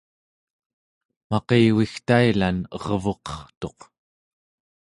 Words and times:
maqivigtailan 1.29 2.57
ervuqertuq 2.75 3.79